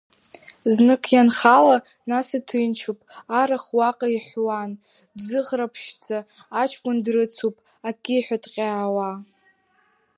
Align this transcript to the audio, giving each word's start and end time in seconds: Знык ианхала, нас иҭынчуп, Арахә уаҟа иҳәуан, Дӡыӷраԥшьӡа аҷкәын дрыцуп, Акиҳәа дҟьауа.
Знык 0.73 1.03
ианхала, 1.15 1.77
нас 2.09 2.27
иҭынчуп, 2.37 2.99
Арахә 3.39 3.69
уаҟа 3.77 4.07
иҳәуан, 4.15 4.71
Дӡыӷраԥшьӡа 5.17 6.17
аҷкәын 6.61 6.97
дрыцуп, 7.05 7.55
Акиҳәа 7.89 8.37
дҟьауа. 8.43 9.09